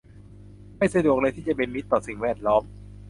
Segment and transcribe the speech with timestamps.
[0.77, 2.63] ไม่สะดวกเลยที่จะเป็นมิตรต่อสิ่งแวดล้อม